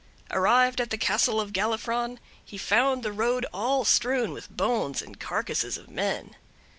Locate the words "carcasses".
5.19-5.77